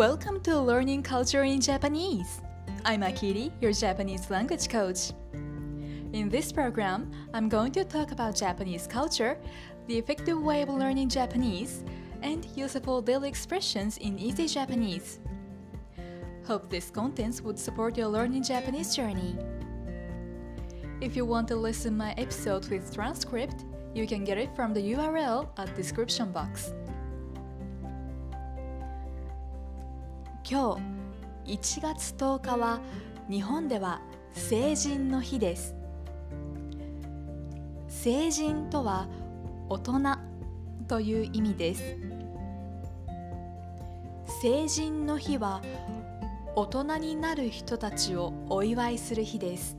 [0.00, 2.40] Welcome to Learning Culture in Japanese.
[2.86, 5.12] I'm Akiri, your Japanese language coach.
[6.14, 9.36] In this program, I'm going to talk about Japanese culture,
[9.88, 11.84] the effective way of learning Japanese,
[12.22, 15.20] and useful daily expressions in easy Japanese.
[16.46, 19.36] Hope this contents would support your learning Japanese journey.
[21.02, 24.94] If you want to listen my episode with transcript, you can get it from the
[24.94, 26.72] URL at description box.
[30.50, 30.80] 今
[31.46, 32.80] 日1月10日は
[33.30, 34.00] 日本では
[34.32, 35.76] 成人の日です。
[37.86, 39.06] 成人とは
[39.68, 40.00] 大人
[40.88, 41.96] という意味です。
[44.42, 45.62] 成人の日は
[46.56, 49.76] 大人になる人たちをお祝いする日です。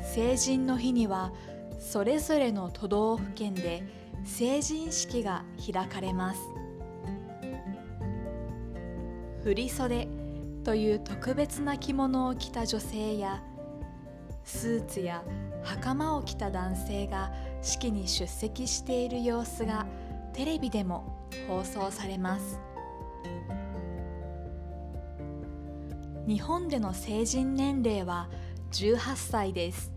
[0.00, 1.30] 成人の日には
[1.78, 3.82] それぞれの都道府県で
[4.24, 6.40] 成人式が開かれます。
[9.44, 10.08] 振袖
[10.64, 13.42] という特別な着物を着た女性や
[14.44, 15.22] スーツや
[15.62, 17.32] 袴を着た男性が
[17.62, 19.86] 式に出席している様子が
[20.32, 22.58] テレビでも放送されます。
[26.26, 28.28] 日本での成人年齢は
[28.72, 29.92] 18歳です。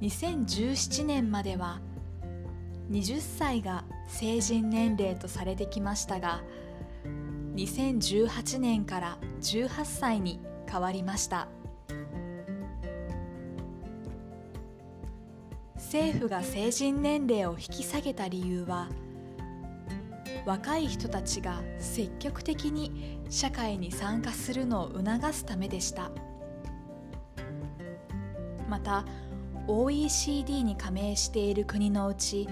[0.00, 1.80] 2017年までは
[2.90, 6.42] 20歳が成人年齢とされてきましたが
[7.54, 11.48] 2018年から18歳に変わりました。
[15.76, 18.90] 政府が成人年齢を引き下げた理由は
[20.44, 26.10] 若い人たちが積極的に社会に参加するのを促すためでした。
[28.68, 29.06] また
[29.66, 32.46] OECD に加盟している国のうち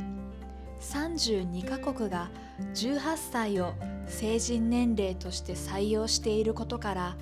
[0.81, 2.31] 32カ国が
[2.75, 3.75] 18歳を
[4.07, 7.17] 成人年齢として採用していることから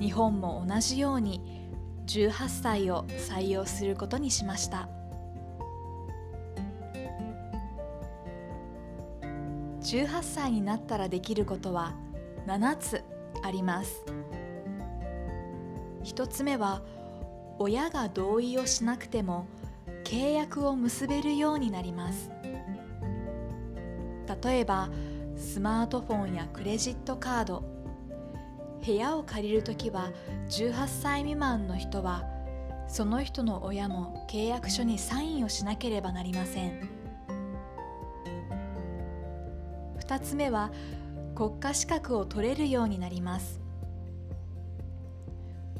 [0.00, 1.68] 日本も同じように
[2.06, 4.88] 18歳を採用することにしました。
[9.82, 11.94] 18歳になったらできることは
[12.46, 13.02] 7つ
[13.42, 14.04] あります。
[16.04, 16.82] 1つ目は
[17.58, 19.46] 親が同意をしなくても
[20.04, 22.30] 契約を結べるようになります。
[24.42, 24.90] 例えば
[25.36, 27.62] スマートフォンやクレジットカード。
[28.84, 30.12] 部屋を借りるときは
[30.48, 32.24] 18歳未満の人は
[32.86, 36.88] その人の親も契約書にサインをしなければなりません。
[40.00, 40.70] 2つ目は
[41.34, 43.60] 国家資格を取れるようになります。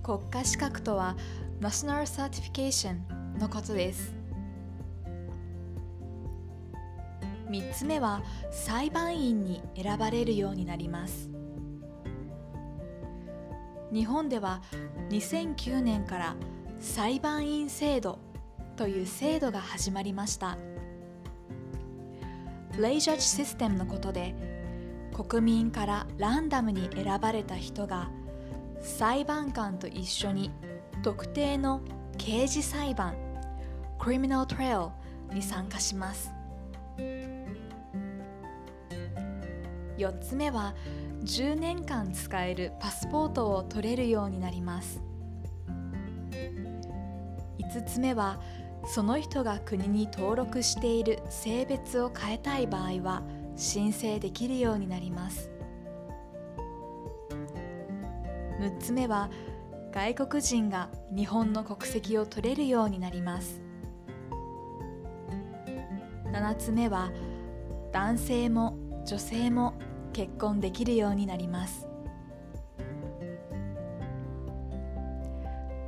[0.03, 1.17] 国家資格とは
[1.61, 2.99] National Certification
[3.39, 4.18] のことです。
[7.49, 11.31] 3つ目は裁判員に選ばれるようになります。
[13.93, 14.61] 日本では
[15.11, 16.37] 2009年から
[16.79, 18.19] 裁判員制度
[18.77, 20.59] という制度が始まりました。
[22.79, 24.35] レイジャッジシステムのことで
[25.13, 28.09] 国民からランダムに選ばれた人が
[28.81, 30.53] 裁判官と一緒に
[31.03, 31.81] 特定の
[32.19, 33.17] 刑事裁判
[33.99, 34.91] Criminal Trial
[35.33, 36.31] に参加します。
[39.99, 40.75] 4つ目は
[41.25, 45.03] 10年間使えるパスポートを取れるようになります。
[47.59, 48.41] 5つ目は
[48.87, 53.23] その人が国に登録している性別を変えたい場合は
[53.57, 55.51] 申請できるようになります。
[58.61, 59.29] 6つ目は
[59.93, 63.61] 外国人が日本の国籍を取れるようになります。
[66.33, 67.11] 7つ目は
[67.93, 68.77] 男性も
[69.09, 69.73] 女性も
[70.13, 71.89] 結婚できるようになります。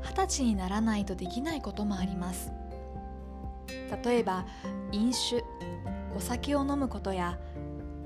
[0.02, 2.50] 二十歳にならないとできないこともあります。
[4.02, 4.46] 例えば
[4.90, 5.44] 飲酒
[6.16, 7.38] お酒を飲むことや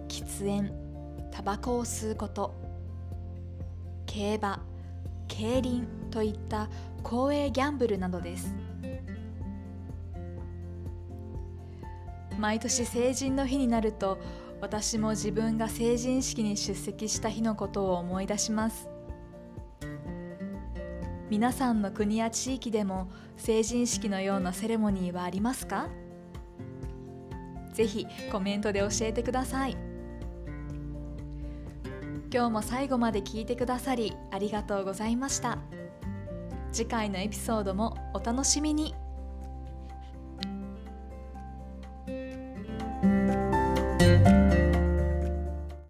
[0.09, 0.73] 喫煙
[1.31, 2.53] タバコを吸うこと
[4.07, 4.65] 競馬
[5.29, 6.69] 競輪といった
[7.05, 8.53] 公営ギャンブルなどです。
[12.37, 14.19] 毎年成人の日になると
[14.65, 18.89] 私も自分が成人式に出席した日のことを思い出します。
[21.29, 25.91] 皆さんの国や地域でも成人式のようなセレモニーはありますか？
[27.75, 29.77] ぜひコメントで教えてください。
[32.33, 35.59] 今日も最後まで聞いてくださりありがとうございました。
[36.73, 38.95] 次回のエピソードもお楽しみに。